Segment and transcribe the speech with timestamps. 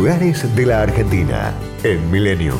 [0.00, 1.52] Lugares de la Argentina
[1.84, 2.54] en Milenio.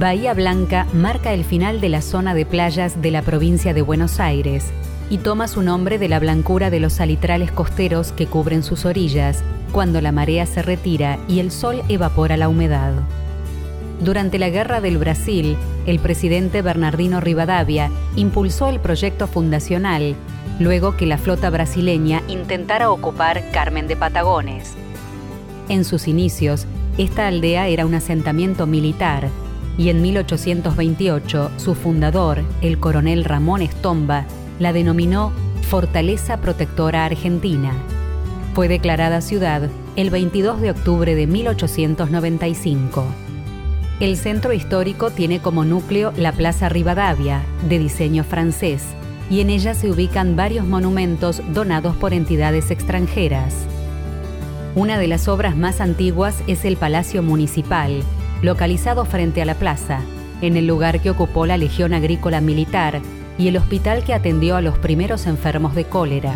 [0.00, 4.18] Bahía Blanca marca el final de la zona de playas de la provincia de Buenos
[4.18, 4.64] Aires
[5.10, 9.44] y toma su nombre de la blancura de los salitrales costeros que cubren sus orillas
[9.70, 12.94] cuando la marea se retira y el sol evapora la humedad.
[14.02, 15.56] Durante la Guerra del Brasil,
[15.86, 20.16] el presidente Bernardino Rivadavia impulsó el proyecto fundacional
[20.58, 24.74] luego que la flota brasileña intentara ocupar Carmen de Patagones.
[25.68, 26.66] En sus inicios,
[26.98, 29.28] esta aldea era un asentamiento militar
[29.78, 34.26] y en 1828 su fundador, el coronel Ramón Estomba,
[34.58, 35.32] la denominó
[35.68, 37.72] Fortaleza Protectora Argentina.
[38.54, 43.06] Fue declarada ciudad el 22 de octubre de 1895.
[44.02, 48.82] El centro histórico tiene como núcleo la Plaza Rivadavia, de diseño francés,
[49.30, 53.54] y en ella se ubican varios monumentos donados por entidades extranjeras.
[54.74, 58.02] Una de las obras más antiguas es el Palacio Municipal,
[58.42, 60.00] localizado frente a la plaza,
[60.40, 63.00] en el lugar que ocupó la Legión Agrícola Militar
[63.38, 66.34] y el hospital que atendió a los primeros enfermos de cólera.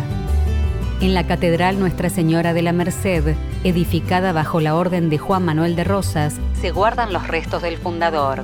[0.99, 5.75] En la Catedral Nuestra Señora de la Merced, edificada bajo la orden de Juan Manuel
[5.75, 8.41] de Rosas, se guardan los restos del fundador.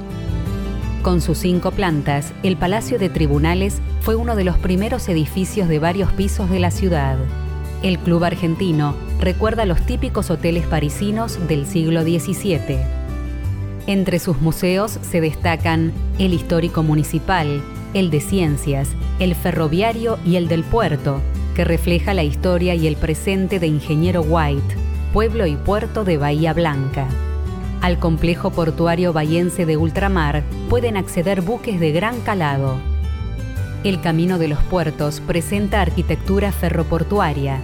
[1.01, 5.79] Con sus cinco plantas, el Palacio de Tribunales fue uno de los primeros edificios de
[5.79, 7.17] varios pisos de la ciudad.
[7.81, 12.77] El Club Argentino recuerda los típicos hoteles parisinos del siglo XVII.
[13.87, 17.63] Entre sus museos se destacan el histórico municipal,
[17.95, 21.19] el de ciencias, el ferroviario y el del puerto,
[21.53, 24.75] que refleja la historia y el presente de Ingeniero White,
[25.13, 27.07] pueblo y puerto de Bahía Blanca.
[27.81, 32.77] Al complejo portuario bahiense de ultramar pueden acceder buques de gran calado.
[33.83, 37.59] El Camino de los Puertos presenta arquitectura ferroportuaria,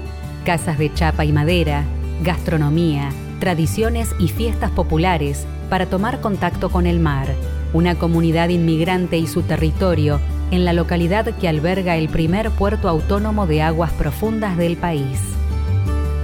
[0.46, 1.84] casas de chapa y madera,
[2.24, 7.28] gastronomía, tradiciones y fiestas populares para tomar contacto con el mar,
[7.74, 10.20] una comunidad inmigrante y su territorio
[10.52, 15.20] en la localidad que alberga el primer puerto autónomo de aguas profundas del país.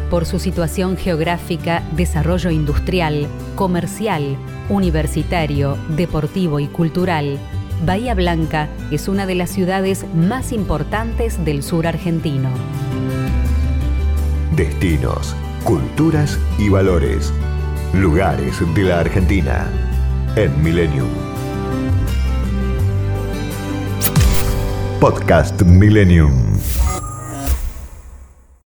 [0.09, 4.37] Por su situación geográfica, desarrollo industrial, comercial,
[4.69, 7.39] universitario, deportivo y cultural,
[7.83, 12.49] Bahía Blanca es una de las ciudades más importantes del sur argentino.
[14.55, 17.33] Destinos, culturas y valores.
[17.93, 19.67] Lugares de la Argentina
[20.35, 21.34] en Millennium.
[25.05, 26.74] Podcast Millennium.